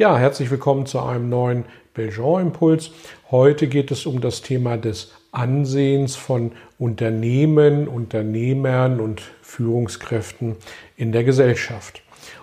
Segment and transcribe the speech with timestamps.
[0.00, 2.90] Ja, herzlich willkommen zu einem neuen Belgian-Impuls.
[3.30, 10.56] Heute geht es um das Thema des Ansehens von Unternehmen, Unternehmern und Führungskräften
[10.96, 12.00] in der Gesellschaft.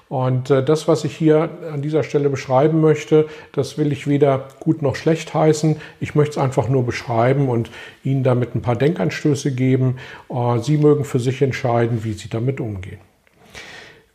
[0.07, 4.49] Und äh, das, was ich hier an dieser Stelle beschreiben möchte, das will ich weder
[4.59, 5.77] gut noch schlecht heißen.
[5.99, 7.71] Ich möchte es einfach nur beschreiben und
[8.03, 9.97] Ihnen damit ein paar Denkanstöße geben.
[10.29, 12.99] Äh, Sie mögen für sich entscheiden, wie Sie damit umgehen.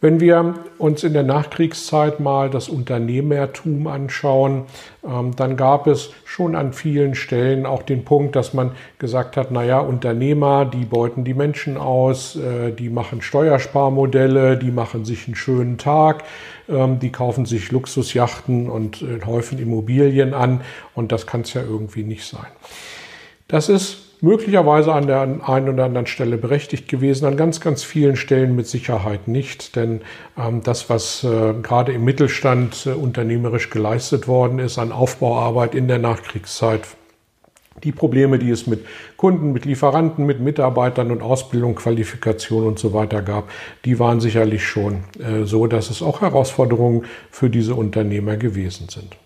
[0.02, 4.64] Wenn wir uns in der Nachkriegszeit mal das Unternehmertum anschauen,
[5.04, 9.52] ähm, dann gab es schon an vielen Stellen auch den Punkt, dass man gesagt hat,
[9.52, 15.36] naja, Unternehmer, die beuten die Menschen aus, äh, die machen Steuersparmodelle, die machen sich einen
[15.36, 16.24] schönen Tag,
[16.68, 20.62] ähm, die kaufen sich Luxusjachten und äh, häufen Immobilien an
[20.96, 22.50] und das kann es ja irgendwie nicht sein.
[23.46, 28.16] Das ist möglicherweise an der einen oder anderen Stelle berechtigt gewesen, an ganz, ganz vielen
[28.16, 29.76] Stellen mit Sicherheit nicht.
[29.76, 30.00] Denn
[30.38, 35.88] ähm, das, was äh, gerade im Mittelstand äh, unternehmerisch geleistet worden ist an Aufbauarbeit in
[35.88, 36.82] der Nachkriegszeit,
[37.82, 42.92] die Probleme, die es mit Kunden, mit Lieferanten, mit Mitarbeitern und Ausbildung, Qualifikation und so
[42.92, 43.50] weiter gab,
[43.84, 49.16] die waren sicherlich schon äh, so, dass es auch Herausforderungen für diese Unternehmer gewesen sind.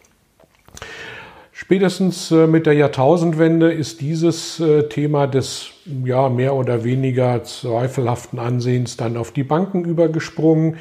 [1.58, 5.70] Spätestens äh, mit der Jahrtausendwende ist dieses äh, Thema des
[6.04, 10.76] ja mehr oder weniger zweifelhaften Ansehens dann auf die Banken übergesprungen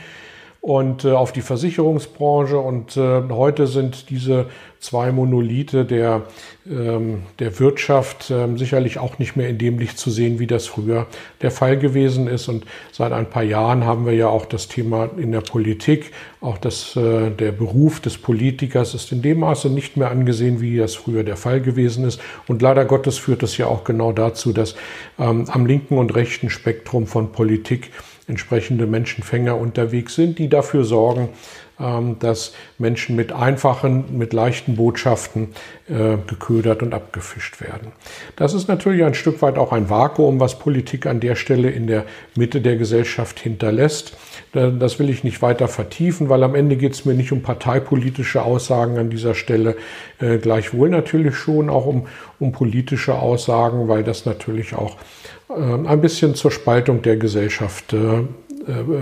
[0.60, 2.60] und äh, auf die Versicherungsbranche.
[2.60, 4.48] Und heute sind diese
[4.80, 6.24] zwei Monolithe der,
[6.70, 10.68] ähm, der Wirtschaft ähm, sicherlich auch nicht mehr in dem Licht zu sehen, wie das
[10.68, 11.08] früher
[11.42, 12.48] der Fall gewesen ist.
[12.48, 16.58] Und seit ein paar Jahren haben wir ja auch das Thema in der Politik, auch
[16.58, 20.96] das, äh, der Beruf des Politikers ist in dem Maße nicht mehr angesehen, wie das
[20.96, 22.20] früher der Fall gewesen ist.
[22.48, 24.76] Und leider Gottes führt es ja auch genau dazu, dass
[25.20, 27.92] ähm, am linken und rechten Spektrum von Politik
[28.28, 31.30] entsprechende Menschenfänger unterwegs sind, die dafür sorgen,
[31.78, 35.50] dass Menschen mit einfachen, mit leichten Botschaften
[35.90, 37.92] äh, geködert und abgefischt werden.
[38.38, 41.88] Das ist natürlich ein Stück weit auch ein Vakuum, was Politik an der Stelle in
[41.88, 42.06] der
[42.36, 44.18] Mitte der Gesellschaft hinterlässt.
[44.54, 48.42] Das will ich nicht weiter vertiefen, weil am Ende geht es mir nicht um parteipolitische
[48.42, 49.76] Aussagen an dieser Stelle,
[50.20, 52.08] äh, gleichwohl natürlich schon auch um,
[52.40, 54.96] um politische Aussagen, weil das natürlich auch
[55.50, 57.94] äh, ein bisschen zur Spaltung der Gesellschaft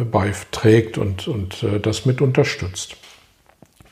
[0.05, 2.97] beiträgt und, und äh, das mit unterstützt.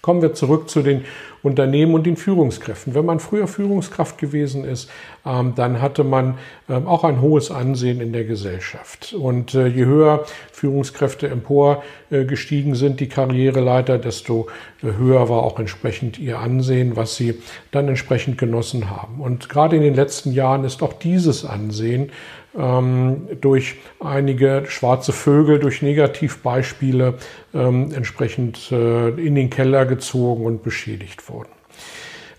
[0.01, 1.05] Kommen wir zurück zu den
[1.43, 2.93] Unternehmen und den Führungskräften.
[2.93, 4.89] Wenn man früher Führungskraft gewesen ist,
[5.25, 6.37] ähm, dann hatte man
[6.69, 9.13] ähm, auch ein hohes Ansehen in der Gesellschaft.
[9.13, 14.47] Und äh, je höher Führungskräfte emporgestiegen sind, die Karriereleiter, desto
[14.81, 17.35] höher war auch entsprechend ihr Ansehen, was sie
[17.71, 19.21] dann entsprechend genossen haben.
[19.21, 22.11] Und gerade in den letzten Jahren ist auch dieses Ansehen
[22.57, 27.15] ähm, durch einige schwarze Vögel, durch Negativbeispiele
[27.53, 31.30] entsprechend äh, in den Keller gezogen und beschädigt worden.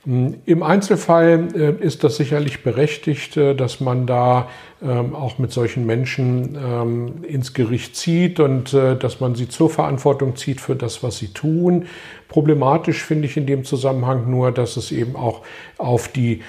[0.06, 4.48] Ähm, Im Einzelfall äh, ist das sicherlich berechtigt, äh, dass man da
[4.82, 9.70] ähm, auch mit solchen Menschen ähm, ins Gericht zieht und äh, dass man sie zur
[9.70, 11.86] Verantwortung zieht für das, was sie tun.
[12.28, 15.42] Problematisch finde ich in dem Zusammenhang nur, dass es eben auch
[15.76, 16.40] auf die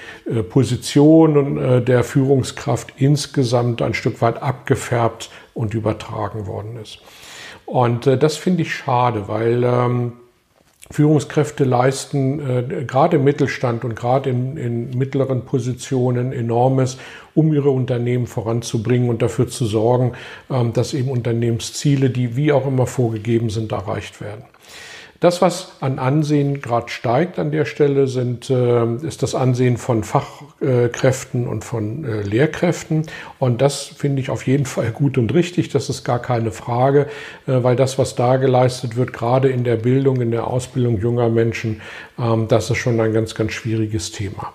[0.48, 7.00] Position der Führungskraft insgesamt ein Stück weit abgefärbt und übertragen worden ist.
[7.66, 10.14] Und das finde ich schade, weil
[10.90, 16.98] Führungskräfte leisten äh, gerade im Mittelstand und gerade in, in mittleren Positionen enormes,
[17.34, 20.12] um ihre Unternehmen voranzubringen und dafür zu sorgen,
[20.50, 24.44] ähm, dass eben Unternehmensziele, die wie auch immer vorgegeben sind, erreicht werden.
[25.24, 30.04] Das, was an Ansehen gerade steigt an der Stelle, sind, äh, ist das Ansehen von
[30.04, 33.06] Fachkräften und von äh, Lehrkräften.
[33.38, 35.70] Und das finde ich auf jeden Fall gut und richtig.
[35.70, 37.06] Das ist gar keine Frage,
[37.46, 41.30] äh, weil das, was da geleistet wird, gerade in der Bildung, in der Ausbildung junger
[41.30, 41.80] Menschen,
[42.18, 44.52] ähm, das ist schon ein ganz, ganz schwieriges Thema.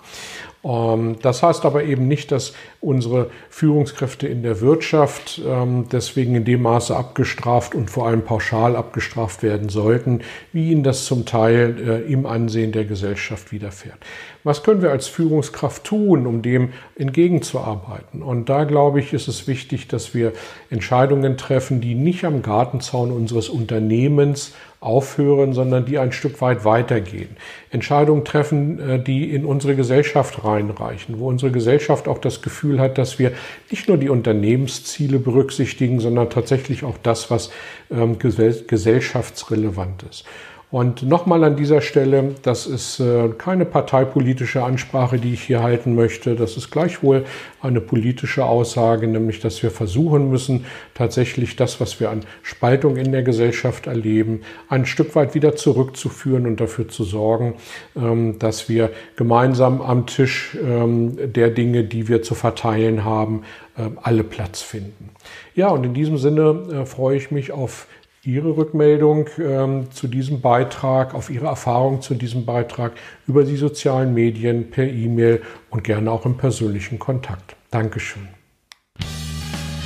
[0.64, 6.46] Ähm, das heißt aber eben nicht, dass unsere Führungskräfte in der Wirtschaft ähm, deswegen in
[6.46, 10.22] dem Maße abgestraft und vor allem pauschal abgestraft werden sollten,
[10.54, 13.98] wie ihnen das zum Teil äh, im Ansehen der Gesellschaft widerfährt.
[14.44, 18.22] Was können wir als Führungskraft tun, um dem entgegenzuarbeiten?
[18.22, 20.32] Und da glaube ich, ist es wichtig, dass wir
[20.70, 27.36] Entscheidungen treffen, die nicht am Gartenzaun unseres Unternehmens aufhören, sondern die ein Stück weit weitergehen.
[27.70, 32.98] Entscheidungen treffen, äh, die in unsere Gesellschaft reinreichen, wo unsere Gesellschaft auch das Gefühl hat,
[32.98, 33.34] dass wir
[33.70, 37.52] nicht nur die Unternehmensziele berücksichtigen, sondern tatsächlich auch das, was
[37.92, 40.26] ähm, gesellschaftsrelevant ist.
[40.72, 45.96] Und nochmal an dieser Stelle, das ist äh, keine parteipolitische Ansprache, die ich hier halten
[45.96, 46.36] möchte.
[46.36, 47.26] Das ist gleichwohl
[47.60, 53.12] eine politische Aussage, nämlich dass wir versuchen müssen, tatsächlich das, was wir an Spaltung in
[53.12, 57.56] der Gesellschaft erleben, ein Stück weit wieder zurückzuführen und dafür zu sorgen,
[57.96, 63.42] ähm, dass wir gemeinsam am Tisch ähm, der Dinge, die wir zu verteilen haben,
[63.76, 65.10] ähm, alle Platz finden.
[65.56, 67.88] Ja, und in diesem Sinne äh, freue ich mich auf
[68.30, 72.92] Ihre Rückmeldung ähm, zu diesem Beitrag, auf Ihre Erfahrung zu diesem Beitrag
[73.28, 75.42] über die sozialen Medien, per E-Mail
[75.72, 77.56] und gerne auch im persönlichen Kontakt.
[77.72, 78.28] Dankeschön.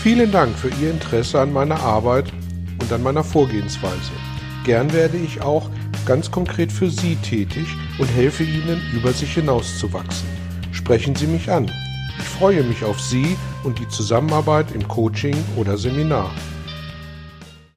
[0.02, 2.26] Vielen Dank für Ihr Interesse an meiner Arbeit
[2.82, 4.12] und an meiner Vorgehensweise.
[4.66, 5.70] Gern werde ich auch
[6.06, 7.68] ganz konkret für Sie tätig
[7.98, 10.28] und helfe Ihnen, über sich hinauszuwachsen.
[10.74, 11.72] Sprechen Sie mich an.
[12.20, 16.32] Ich freue mich auf Sie und die Zusammenarbeit im Coaching oder Seminar.